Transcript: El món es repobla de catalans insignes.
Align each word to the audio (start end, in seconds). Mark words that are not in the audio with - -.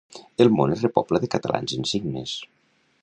El 0.45 0.47
món 0.59 0.73
es 0.75 0.81
repobla 0.85 1.21
de 1.25 1.29
catalans 1.35 1.77
insignes. 1.81 2.35